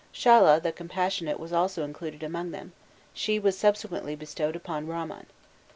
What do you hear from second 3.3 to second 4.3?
was subsequently